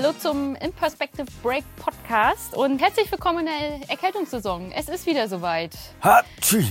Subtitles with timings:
[0.00, 4.70] Hallo zum In Perspective Break Podcast und herzlich willkommen in der Erkältungssaison.
[4.70, 5.76] Es ist wieder soweit.
[6.00, 6.64] Hatschi.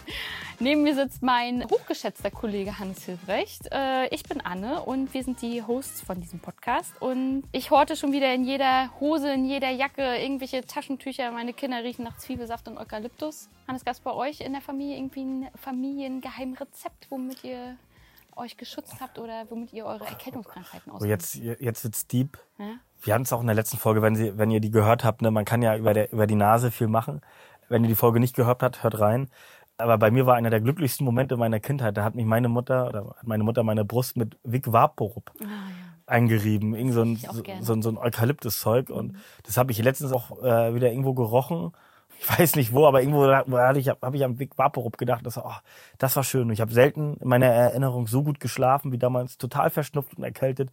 [0.58, 3.70] Neben mir sitzt mein hochgeschätzter Kollege Hans Hilbrecht.
[3.70, 7.00] Äh, ich bin Anne und wir sind die Hosts von diesem Podcast.
[7.00, 11.30] Und ich horte schon wieder in jeder Hose, in jeder Jacke irgendwelche Taschentücher.
[11.30, 13.48] Meine Kinder riechen nach Zwiebelsaft und Eukalyptus.
[13.68, 17.76] Hannes, gab es bei euch in der Familie irgendwie ein Familiengeheimrezept, womit ihr
[18.36, 21.08] euch geschützt habt oder womit ihr eure Erkältungskrankheiten Oh, ausübt?
[21.10, 22.38] jetzt, jetzt wird's deep.
[22.58, 22.74] Ja?
[23.02, 25.22] Wir hatten es auch in der letzten Folge, wenn, Sie, wenn ihr die gehört habt,
[25.22, 27.20] ne, man kann ja über, der, über die Nase viel machen.
[27.68, 29.28] Wenn ihr die Folge nicht gehört habt, hört rein.
[29.76, 31.96] Aber bei mir war einer der glücklichsten Momente meiner Kindheit.
[31.96, 35.44] Da hat mich meine Mutter oder hat meine Mutter meine Brust mit Vic Vaporub Ah,
[35.44, 35.48] ja.
[36.06, 36.74] eingerieben.
[36.74, 37.32] Irgend so ein, so.
[37.42, 37.62] Mhm.
[37.62, 38.90] so, ein- so ein Eukalyptuszeug.
[38.90, 41.72] Und das habe ich letztens auch äh, wieder irgendwo gerochen.
[42.20, 45.36] Ich weiß nicht wo, aber irgendwo hatte ich, habe ich am Vic Vaporub gedacht, das,
[45.38, 45.52] oh,
[45.98, 46.42] das war schön.
[46.42, 50.24] Und ich habe selten in meiner Erinnerung so gut geschlafen wie damals, total verschnupft und
[50.24, 50.70] erkältet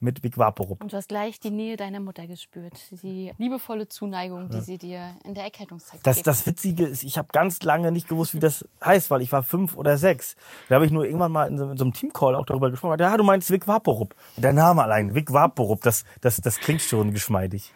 [0.00, 0.80] mit Vic Vaporub.
[0.82, 5.14] Und du hast gleich die Nähe deiner Mutter gespürt, die liebevolle Zuneigung, die sie dir
[5.24, 6.26] in der Erkältungszeit Das, gibt.
[6.26, 9.42] das Witzige ist, ich habe ganz lange nicht gewusst, wie das heißt, weil ich war
[9.42, 10.36] fünf oder sechs.
[10.68, 12.98] Da habe ich nur irgendwann mal in so, in so einem Teamcall auch darüber gesprochen.
[12.98, 14.14] Ja, du meinst Vic Vaporub.
[14.36, 17.72] Der Name allein, Vic Vaporub, das, das, das klingt schon geschmeidig.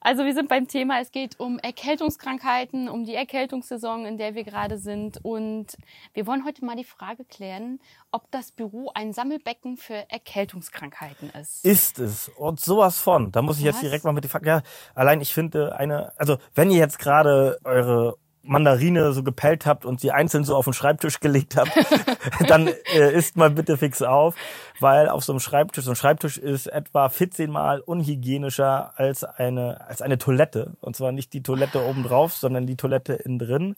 [0.00, 4.44] Also wir sind beim Thema, es geht um Erkältungskrankheiten, um die Erkältungssaison, in der wir
[4.44, 5.18] gerade sind.
[5.22, 5.76] Und
[6.14, 7.80] wir wollen heute mal die Frage klären,
[8.10, 11.64] ob das Büro ein Sammelbecken für Erkältungskrankheiten ist.
[11.64, 12.28] Ist es.
[12.28, 13.32] Und sowas von.
[13.32, 13.82] Da muss ich jetzt Was?
[13.82, 14.48] direkt mal mit die Frage.
[14.48, 14.62] Ja,
[14.94, 18.16] allein ich finde eine, also wenn ihr jetzt gerade eure
[18.48, 21.70] Mandarine so gepellt habt und sie einzeln so auf den Schreibtisch gelegt habt,
[22.48, 24.34] dann äh, isst mal bitte fix auf,
[24.80, 29.86] weil auf so einem Schreibtisch, so ein Schreibtisch ist etwa 14 mal unhygienischer als eine,
[29.86, 30.72] als eine Toilette.
[30.80, 33.76] Und zwar nicht die Toilette oben drauf, sondern die Toilette innen drin.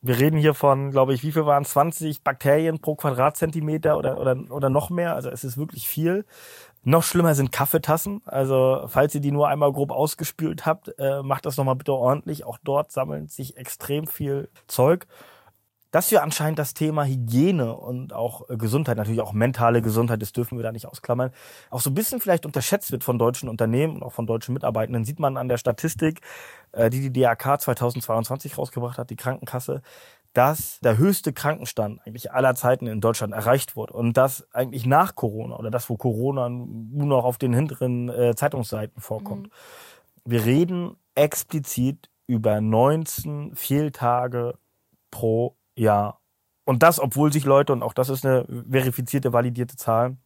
[0.00, 4.36] Wir reden hier von, glaube ich, wie viel waren 20 Bakterien pro Quadratzentimeter oder, oder,
[4.50, 5.14] oder noch mehr.
[5.14, 6.24] Also es ist wirklich viel.
[6.84, 8.22] Noch schlimmer sind Kaffeetassen.
[8.24, 12.44] Also falls ihr die nur einmal grob ausgespült habt, äh, macht das nochmal bitte ordentlich.
[12.44, 15.06] Auch dort sammelt sich extrem viel Zeug.
[15.90, 20.32] Dass wir anscheinend das Thema Hygiene und auch äh, Gesundheit, natürlich auch mentale Gesundheit, das
[20.32, 21.30] dürfen wir da nicht ausklammern,
[21.70, 25.04] auch so ein bisschen vielleicht unterschätzt wird von deutschen Unternehmen und auch von deutschen Mitarbeitenden,
[25.04, 26.20] sieht man an der Statistik,
[26.72, 29.82] äh, die die DAK 2022 rausgebracht hat, die Krankenkasse,
[30.34, 33.94] dass der höchste Krankenstand eigentlich aller Zeiten in Deutschland erreicht wurde.
[33.94, 38.34] Und das eigentlich nach Corona oder das, wo Corona nur noch auf den hinteren äh,
[38.34, 39.48] Zeitungsseiten vorkommt.
[40.24, 44.58] Wir reden explizit über 19 Fehltage
[45.10, 46.20] pro Jahr.
[46.64, 50.16] Und das, obwohl sich Leute, und auch das ist eine verifizierte, validierte Zahl,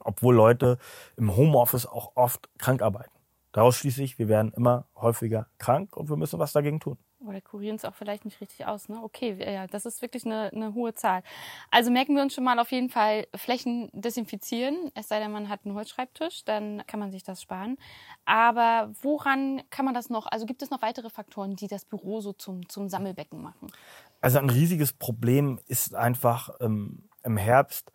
[0.00, 0.78] obwohl Leute
[1.16, 3.12] im Homeoffice auch oft krank arbeiten.
[3.52, 6.98] Daraus schließe ich, wir werden immer häufiger krank und wir müssen was dagegen tun.
[7.20, 8.88] Oder kurieren es auch vielleicht nicht richtig aus.
[8.88, 9.02] Ne?
[9.02, 11.22] Okay, ja, das ist wirklich eine, eine hohe Zahl.
[11.70, 14.90] Also merken wir uns schon mal auf jeden Fall Flächen desinfizieren.
[14.94, 17.78] Es sei denn, man hat einen Holzschreibtisch, dann kann man sich das sparen.
[18.26, 20.26] Aber woran kann man das noch?
[20.26, 23.72] Also gibt es noch weitere Faktoren, die das Büro so zum, zum Sammelbecken machen?
[24.20, 27.92] Also ein riesiges Problem ist einfach ähm, im Herbst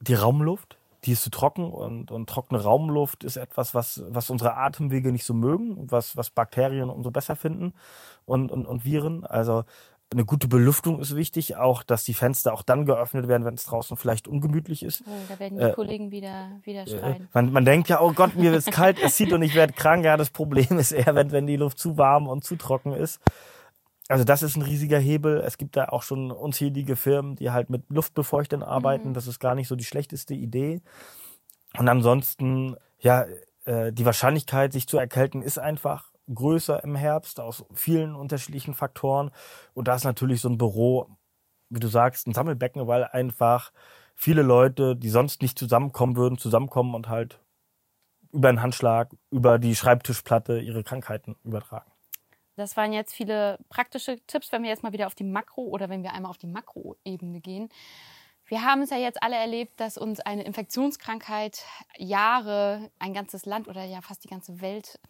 [0.00, 0.76] die Raumluft.
[1.04, 5.24] Die ist zu trocken und, und trockene Raumluft ist etwas, was, was unsere Atemwege nicht
[5.24, 7.74] so mögen, was, was Bakterien umso besser finden
[8.24, 9.24] und, und, und Viren.
[9.26, 9.64] Also
[10.12, 13.64] eine gute Belüftung ist wichtig, auch dass die Fenster auch dann geöffnet werden, wenn es
[13.64, 15.02] draußen vielleicht ungemütlich ist.
[15.06, 17.28] Oh, da werden die Äh, Kollegen wieder, wieder schreien.
[17.32, 20.04] Man, man denkt ja, oh Gott, mir wird's kalt, es zieht und ich werde krank.
[20.04, 23.20] Ja, das Problem ist eher, wenn, wenn die Luft zu warm und zu trocken ist.
[24.08, 25.40] Also das ist ein riesiger Hebel.
[25.40, 29.14] Es gibt da auch schon unzählige Firmen, die halt mit Luftbefeuchtern arbeiten.
[29.14, 30.82] Das ist gar nicht so die schlechteste Idee.
[31.78, 33.24] Und ansonsten, ja,
[33.64, 39.30] äh, die Wahrscheinlichkeit, sich zu erkälten, ist einfach größer im Herbst aus vielen unterschiedlichen Faktoren.
[39.72, 41.08] Und da ist natürlich so ein Büro,
[41.70, 43.72] wie du sagst, ein Sammelbecken, weil einfach
[44.14, 47.40] viele Leute, die sonst nicht zusammenkommen würden, zusammenkommen und halt
[48.32, 51.93] über einen Handschlag, über die Schreibtischplatte ihre Krankheiten übertragen.
[52.56, 55.88] Das waren jetzt viele praktische Tipps, wenn wir jetzt mal wieder auf die Makro- oder
[55.88, 57.68] wenn wir einmal auf die Makroebene gehen.
[58.46, 61.64] Wir haben es ja jetzt alle erlebt, dass uns eine Infektionskrankheit
[61.96, 65.00] Jahre, ein ganzes Land oder ja fast die ganze Welt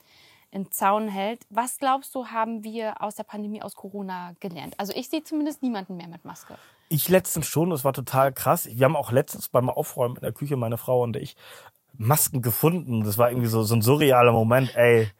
[0.53, 1.45] in Zaun hält.
[1.51, 4.75] Was glaubst du, haben wir aus der Pandemie, aus Corona gelernt?
[4.79, 6.57] Also ich sehe zumindest niemanden mehr mit Maske.
[6.89, 8.69] Ich letztens schon, das war total krass.
[8.71, 11.37] Wir haben auch letztens beim Aufräumen in der Küche, meine Frau und ich,
[11.97, 13.03] Masken gefunden.
[13.03, 15.11] Das war irgendwie so, so ein surrealer Moment, ey.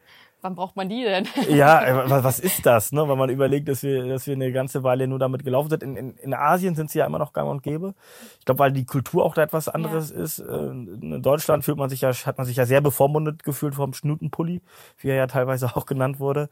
[0.45, 1.27] Wann braucht man die denn?
[1.49, 3.09] Ja, wa- was ist das, ne?
[3.09, 5.81] Wenn man überlegt, dass wir, dass wir eine ganze Weile nur damit gelaufen sind.
[5.81, 7.95] In, in, in Asien sind sie ja immer noch gang und gäbe.
[8.39, 10.37] Ich glaube, weil die Kultur auch da etwas anderes ist.
[10.37, 13.93] Äh, In Deutschland fühlt man sich ja, hat man sich ja sehr bevormundet gefühlt vom
[13.93, 14.61] Schnutenpulli,
[14.99, 16.49] wie er ja teilweise auch genannt wurde.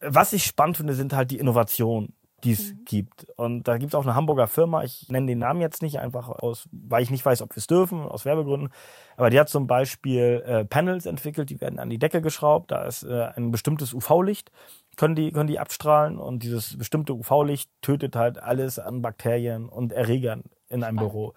[0.00, 2.14] Was ich spannend finde, sind halt die Innovationen.
[2.44, 2.84] Die es mhm.
[2.84, 3.26] gibt.
[3.36, 6.28] Und da gibt es auch eine Hamburger Firma, ich nenne den Namen jetzt nicht, einfach
[6.28, 8.70] aus, weil ich nicht weiß, ob wir es dürfen, aus Werbegründen.
[9.16, 12.84] Aber die hat zum Beispiel äh, Panels entwickelt, die werden an die Decke geschraubt, da
[12.84, 14.50] ist äh, ein bestimmtes UV-Licht,
[14.96, 19.92] können die, können die abstrahlen und dieses bestimmte UV-Licht tötet halt alles an Bakterien und
[19.92, 21.34] Erregern in einem Büro.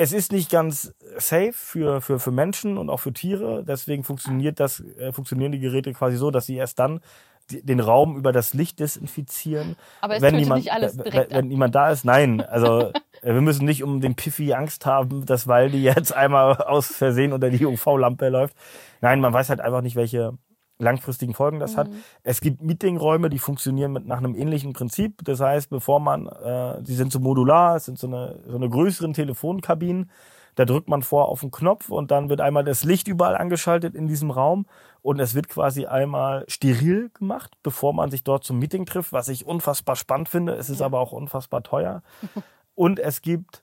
[0.00, 3.62] Es ist nicht ganz safe für, für, für Menschen und auch für Tiere.
[3.62, 7.00] Deswegen funktioniert das, äh, funktionieren die Geräte quasi so, dass sie erst dann
[7.50, 9.76] den Raum über das Licht desinfizieren.
[10.00, 12.40] Aber es wenn niemand, nicht alles direkt wenn, wenn niemand da ist, nein.
[12.40, 16.56] Also äh, wir müssen nicht um den Piffy Angst haben, dass weil die jetzt einmal
[16.56, 18.56] aus Versehen unter die UV-Lampe läuft.
[19.02, 20.32] Nein, man weiß halt einfach nicht, welche
[20.80, 21.78] langfristigen Folgen das mhm.
[21.78, 21.88] hat.
[22.22, 25.24] Es gibt Meetingräume, die funktionieren mit nach einem ähnlichen Prinzip.
[25.24, 28.68] Das heißt, bevor man, äh, die sind so modular, es sind so eine, so eine
[28.68, 30.10] größeren Telefonkabinen.
[30.56, 33.94] Da drückt man vor auf den Knopf und dann wird einmal das Licht überall angeschaltet
[33.94, 34.66] in diesem Raum
[35.00, 39.28] und es wird quasi einmal steril gemacht, bevor man sich dort zum Meeting trifft, was
[39.28, 40.54] ich unfassbar spannend finde.
[40.54, 40.86] Es ist ja.
[40.86, 42.02] aber auch unfassbar teuer.
[42.74, 43.62] Und es gibt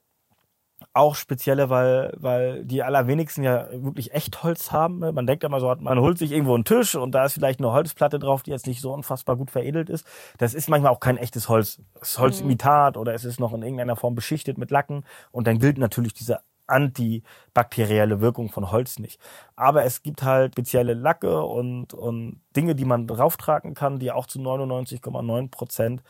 [0.98, 5.00] auch spezielle, weil, weil die allerwenigsten ja wirklich Echtholz haben.
[5.00, 7.72] Man denkt immer so, man holt sich irgendwo einen Tisch und da ist vielleicht eine
[7.72, 10.06] Holzplatte drauf, die jetzt nicht so unfassbar gut veredelt ist.
[10.38, 11.82] Das ist manchmal auch kein echtes Holz.
[12.02, 15.06] Es ist Holzimitat oder es ist noch in irgendeiner Form beschichtet mit Lacken.
[15.32, 19.20] Und dann gilt natürlich diese antibakterielle Wirkung von Holz nicht.
[19.56, 24.28] Aber es gibt halt spezielle Lacke und, und Dinge, die man drauftragen kann, die auch
[24.28, 26.04] zu 99,9 Prozent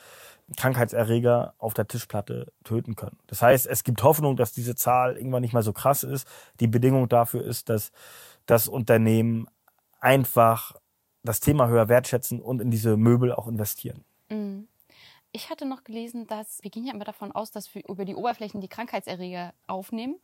[0.56, 3.18] Krankheitserreger auf der Tischplatte töten können.
[3.28, 6.28] Das heißt, es gibt Hoffnung, dass diese Zahl irgendwann nicht mehr so krass ist.
[6.60, 7.92] Die Bedingung dafür ist, dass
[8.46, 9.48] das Unternehmen
[10.00, 10.76] einfach
[11.24, 14.06] das Thema höher wertschätzen und in diese Möbel auch investieren.
[14.30, 14.68] Mhm.
[15.34, 18.16] Ich hatte noch gelesen, dass wir gehen ja immer davon aus, dass wir über die
[18.16, 20.16] Oberflächen die Krankheitserreger aufnehmen,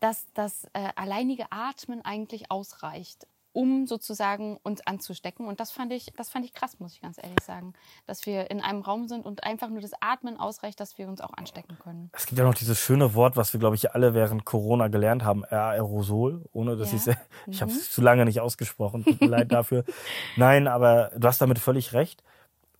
[0.00, 3.26] dass das äh, alleinige Atmen eigentlich ausreicht,
[3.56, 5.46] um sozusagen uns anzustecken.
[5.46, 7.72] Und das fand ich, das fand ich krass, muss ich ganz ehrlich sagen,
[8.06, 11.22] dass wir in einem Raum sind und einfach nur das Atmen ausreicht, dass wir uns
[11.22, 12.10] auch anstecken können.
[12.12, 15.24] Es gibt ja noch dieses schöne Wort, was wir, glaube ich, alle während Corona gelernt
[15.24, 16.98] haben, Aerosol, ohne dass ja.
[17.46, 17.92] ich ich habe es mhm.
[17.92, 19.04] zu lange nicht ausgesprochen.
[19.04, 19.84] Tut mir leid dafür.
[20.36, 22.22] Nein, aber du hast damit völlig recht.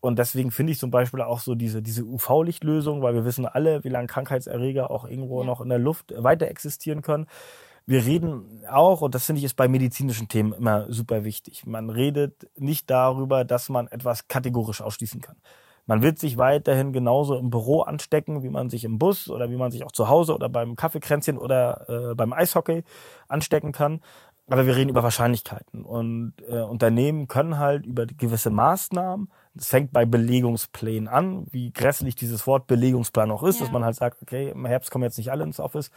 [0.00, 3.82] Und deswegen finde ich zum Beispiel auch so diese, diese UV-Lichtlösung, weil wir wissen alle,
[3.82, 5.46] wie lange Krankheitserreger auch irgendwo ja.
[5.46, 7.26] noch in der Luft weiter existieren können.
[7.88, 11.88] Wir reden auch, und das finde ich ist bei medizinischen Themen immer super wichtig, man
[11.88, 15.36] redet nicht darüber, dass man etwas kategorisch ausschließen kann.
[15.88, 19.56] Man wird sich weiterhin genauso im Büro anstecken, wie man sich im Bus oder wie
[19.56, 22.82] man sich auch zu Hause oder beim Kaffeekränzchen oder äh, beim Eishockey
[23.28, 24.00] anstecken kann.
[24.48, 25.84] Aber wir reden über Wahrscheinlichkeiten.
[25.84, 29.28] Und äh, Unternehmen können halt über gewisse Maßnahmen
[29.58, 33.64] es fängt bei Belegungsplänen an, wie grässlich dieses Wort Belegungsplan auch ist, ja.
[33.64, 35.90] dass man halt sagt, okay, im Herbst kommen jetzt nicht alle ins Office,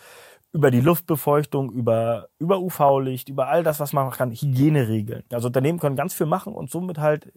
[0.51, 5.23] über die Luftbefeuchtung, über, über UV-Licht, über all das, was man machen kann, Hygieneregeln.
[5.31, 7.31] Also Unternehmen können ganz viel machen und somit halt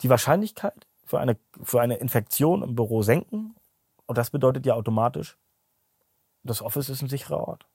[0.00, 3.54] die Wahrscheinlichkeit für eine, für eine Infektion im Büro senken.
[4.06, 5.36] Und das bedeutet ja automatisch,
[6.44, 7.66] das Office ist ein sicherer Ort.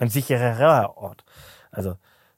[0.00, 1.24] Ein sicherer Ort.
[1.70, 1.96] Also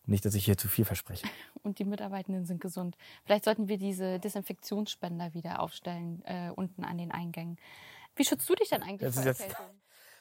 [0.09, 1.27] nicht, dass ich hier zu viel verspreche.
[1.63, 2.97] Und die Mitarbeitenden sind gesund.
[3.25, 7.59] Vielleicht sollten wir diese Desinfektionsspender wieder aufstellen, äh, unten an den Eingängen.
[8.17, 9.57] Wie schützt du dich denn eigentlich das vor jetzt,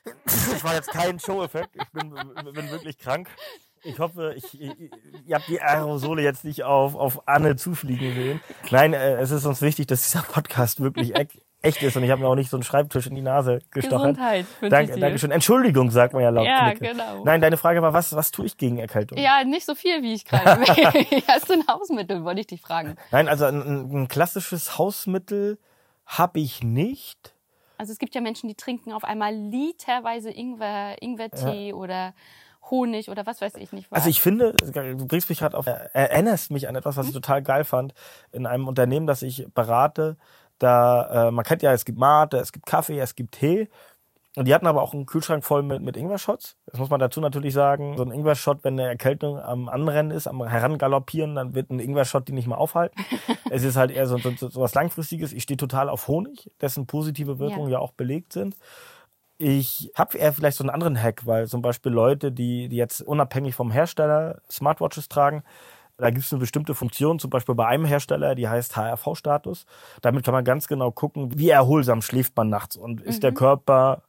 [0.26, 1.76] Das war jetzt kein Show-Effekt.
[1.76, 3.30] Ich bin, bin wirklich krank.
[3.84, 4.92] Ich hoffe, ich, ich,
[5.26, 8.42] ihr habt die Aerosole jetzt nicht auf, auf Anne zufliegen sehen.
[8.72, 11.16] Nein, äh, es ist uns wichtig, dass dieser Podcast wirklich
[11.62, 14.14] echt ist und ich habe mir auch nicht so einen Schreibtisch in die Nase gestochen.
[14.14, 14.46] Gesundheit.
[14.62, 15.32] Danke, danke schön.
[15.32, 16.46] Entschuldigung, sagt man ja laut.
[16.46, 16.94] Ja, Knicke.
[16.94, 17.24] genau.
[17.24, 19.18] Nein, deine Frage war, was, was tue ich gegen Erkältung?
[19.18, 20.62] Ja, nicht so viel, wie ich gerade
[21.28, 22.96] Hast du ein Hausmittel, wollte ich dich fragen.
[23.12, 25.58] Nein, also ein, ein klassisches Hausmittel
[26.06, 27.34] habe ich nicht.
[27.78, 31.76] Also es gibt ja Menschen, die trinken auf einmal literweise Ingwer, Ingwertee ja.
[31.76, 32.14] oder
[32.70, 33.98] Honig oder was weiß ich nicht was.
[33.98, 37.22] Also ich finde, du bringst mich gerade auf, erinnerst mich an etwas, was ich hm?
[37.22, 37.94] total geil fand.
[38.32, 40.18] In einem Unternehmen, das ich berate,
[40.60, 43.70] da, äh, man kennt ja, es gibt Mate, es gibt Kaffee, es gibt Tee.
[44.38, 46.58] Und die hatten aber auch einen Kühlschrank voll mit, mit Ingwer-Shots.
[46.68, 47.98] Das muss man dazu natürlich sagen.
[47.98, 52.28] So ein Ingwer-Shot, wenn eine Erkältung am Anrennen ist, am Herangaloppieren, dann wird ein Ingwer-Shot
[52.28, 53.04] die nicht mehr aufhalten.
[53.50, 55.34] es ist halt eher so, so, so was Langfristiges.
[55.34, 58.56] Ich stehe total auf Honig, dessen positive Wirkungen ja, ja auch belegt sind.
[59.40, 63.02] Ich habe eher vielleicht so einen anderen Hack, weil zum Beispiel Leute, die, die jetzt
[63.02, 65.42] unabhängig vom Hersteller Smartwatches tragen,
[65.98, 69.66] da gibt es eine bestimmte Funktion, zum Beispiel bei einem Hersteller, die heißt HRV-Status.
[70.02, 73.22] Damit kann man ganz genau gucken, wie erholsam schläft man nachts und ist mhm.
[73.22, 74.04] der Körper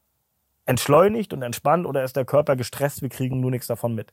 [0.66, 4.12] entschleunigt und entspannt oder ist der Körper gestresst, wir kriegen nur nichts davon mit.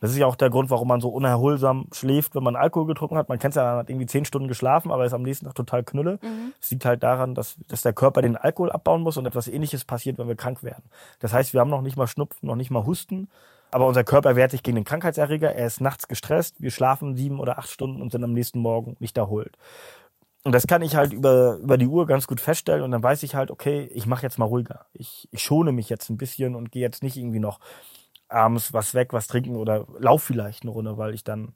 [0.00, 3.16] Das ist ja auch der Grund, warum man so unerholsam schläft, wenn man Alkohol getrunken
[3.16, 3.28] hat.
[3.28, 5.56] Man kennt es ja, man hat irgendwie zehn Stunden geschlafen, aber ist am nächsten Tag
[5.56, 6.20] total knülle.
[6.22, 6.52] Mhm.
[6.60, 9.84] Das liegt halt daran, dass, dass der Körper den Alkohol abbauen muss und etwas ähnliches
[9.84, 10.84] passiert, wenn wir krank werden.
[11.18, 13.28] Das heißt, wir haben noch nicht mal Schnupfen, noch nicht mal Husten,
[13.70, 15.54] aber unser Körper wehrt sich gegen den Krankheitserreger.
[15.54, 16.60] Er ist nachts gestresst.
[16.60, 19.56] Wir schlafen sieben oder acht Stunden und sind am nächsten Morgen nicht erholt.
[20.44, 23.22] Und das kann ich halt über, über die Uhr ganz gut feststellen und dann weiß
[23.22, 24.86] ich halt, okay, ich mache jetzt mal ruhiger.
[24.92, 27.58] Ich, ich schone mich jetzt ein bisschen und gehe jetzt nicht irgendwie noch
[28.28, 31.54] abends was weg, was trinken oder lauf vielleicht eine Runde, weil ich dann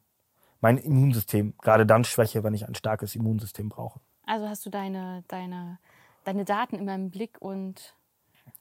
[0.60, 4.00] mein Immunsystem gerade dann schwäche, wenn ich ein starkes Immunsystem brauche.
[4.26, 5.78] Also hast du deine, deine,
[6.24, 7.94] deine Daten immer im Blick und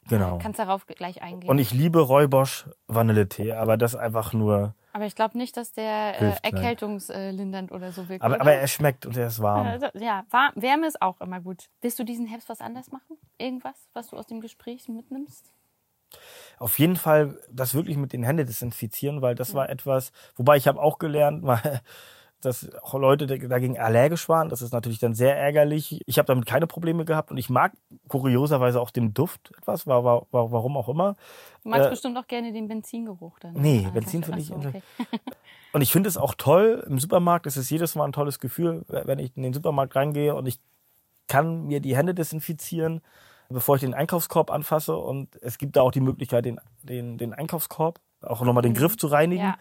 [0.09, 0.39] Genau.
[0.39, 1.49] kannst darauf gleich eingehen.
[1.49, 4.75] Und ich liebe Räubosch Vanilletee, aber das einfach nur.
[4.93, 8.23] aber ich glaube nicht, dass der äh, Hilft, erkältungslindernd oder so wirkt.
[8.23, 8.41] Aber, oder?
[8.41, 9.67] aber er schmeckt und er ist warm.
[9.67, 11.69] Also, ja, warm, Wärme ist auch immer gut.
[11.81, 13.17] Willst du diesen Herbst was anders machen?
[13.37, 15.53] Irgendwas, was du aus dem Gespräch mitnimmst?
[16.57, 20.67] Auf jeden Fall das wirklich mit den Händen desinfizieren, weil das war etwas, wobei ich
[20.67, 21.81] habe auch gelernt, mal,
[22.41, 24.49] dass Leute dagegen allergisch waren.
[24.49, 26.01] Das ist natürlich dann sehr ärgerlich.
[26.05, 27.73] Ich habe damit keine Probleme gehabt und ich mag
[28.07, 31.15] kurioserweise auch den Duft etwas, war, war, war, warum auch immer.
[31.63, 33.53] Du magst Äh, bestimmt auch gerne den Benzingeruch dann.
[33.53, 34.81] Nee, Ah, Benzin finde ich okay.
[35.73, 38.83] Und ich finde es auch toll, im Supermarkt ist es jedes Mal ein tolles Gefühl,
[38.89, 40.59] wenn ich in den Supermarkt reingehe und ich
[41.27, 42.99] kann mir die Hände desinfizieren,
[43.47, 44.97] bevor ich den Einkaufskorb anfasse.
[44.97, 48.97] Und es gibt da auch die Möglichkeit, den, den, den Einkaufskorb, auch nochmal den Griff
[48.97, 49.43] zu reinigen.
[49.43, 49.55] Ja.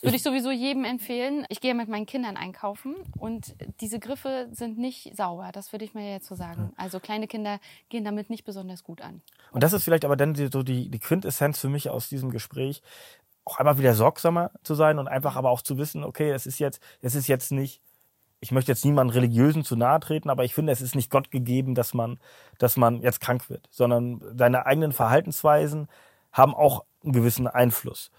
[0.00, 1.44] Das würde ich sowieso jedem empfehlen.
[1.50, 5.50] Ich gehe mit meinen Kindern einkaufen und diese Griffe sind nicht sauber.
[5.52, 6.72] Das würde ich mir jetzt so sagen.
[6.78, 9.20] Also kleine Kinder gehen damit nicht besonders gut an.
[9.52, 12.30] Und das ist vielleicht aber dann die, so die, die Quintessenz für mich aus diesem
[12.30, 12.80] Gespräch,
[13.44, 16.60] auch einmal wieder sorgsamer zu sein und einfach aber auch zu wissen, okay, es ist
[16.60, 17.82] jetzt, es ist jetzt nicht,
[18.40, 21.30] ich möchte jetzt niemandem Religiösen zu nahe treten, aber ich finde, es ist nicht Gott
[21.30, 22.18] gegeben, dass man,
[22.58, 25.88] dass man jetzt krank wird, sondern deine eigenen Verhaltensweisen
[26.32, 28.10] haben auch einen gewissen Einfluss.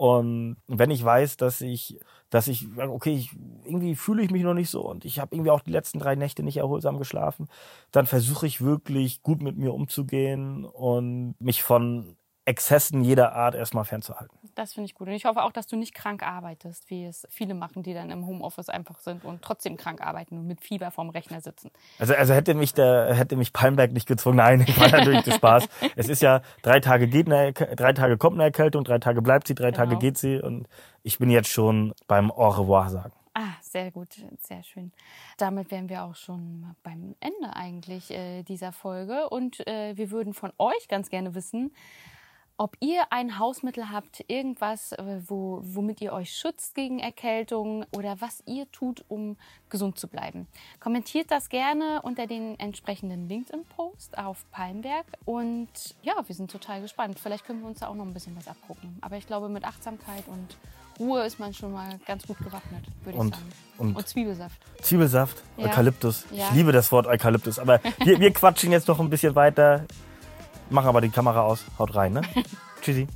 [0.00, 4.54] Und wenn ich weiß, dass ich, dass ich, okay, ich, irgendwie fühle ich mich noch
[4.54, 7.48] nicht so und ich habe irgendwie auch die letzten drei Nächte nicht erholsam geschlafen,
[7.90, 12.16] dann versuche ich wirklich gut mit mir umzugehen und mich von
[12.50, 14.36] Exzessen jeder Art erstmal fernzuhalten.
[14.56, 15.06] Das finde ich gut.
[15.06, 18.10] Und ich hoffe auch, dass du nicht krank arbeitest, wie es viele machen, die dann
[18.10, 21.70] im Homeoffice einfach sind und trotzdem krank arbeiten und mit Fieber vorm Rechner sitzen.
[22.00, 24.36] Also, also hätte mich der, hätte mich Palmberg nicht gezwungen.
[24.38, 25.68] Nein, ich war natürlich zu Spaß.
[25.96, 29.46] Es ist ja drei Tage geht eine, drei Tage kommt eine Erkältung, drei Tage bleibt
[29.46, 30.00] sie, drei Tage Genau.
[30.00, 30.66] geht sie und
[31.02, 33.12] ich bin jetzt schon beim Au revoir sagen.
[33.34, 34.08] Ah, sehr gut,
[34.40, 34.92] sehr schön.
[35.38, 39.28] Damit wären wir auch schon beim Ende eigentlich äh, dieser Folge.
[39.30, 41.72] Und äh, wir würden von euch ganz gerne wissen,
[42.62, 48.20] ob ihr ein Hausmittel habt, irgendwas, äh, wo, womit ihr euch schützt gegen Erkältung oder
[48.20, 49.38] was ihr tut, um
[49.70, 50.46] gesund zu bleiben.
[50.78, 55.06] Kommentiert das gerne unter den entsprechenden LinkedIn-Post auf Palmberg.
[55.24, 55.68] Und
[56.02, 57.18] ja, wir sind total gespannt.
[57.18, 58.98] Vielleicht können wir uns da auch noch ein bisschen was abgucken.
[59.00, 60.58] Aber ich glaube, mit Achtsamkeit und
[60.98, 63.48] Ruhe ist man schon mal ganz gut gewappnet, würde ich Und- sagen.
[63.78, 64.60] und- und Zwiebelsaft.
[64.82, 65.64] Zwiebelsaft, Ja.
[65.64, 66.26] Eukalyptus.
[66.30, 66.48] Ja.
[66.50, 67.58] Ich liebe das Wort Eukalyptus.
[67.58, 69.86] Aber wir, wir quatschen jetzt noch ein bisschen weiter,
[70.70, 71.64] machen aber die Kamera aus.
[71.78, 72.22] Haut rein, ne?
[72.82, 73.06] Tschüssi.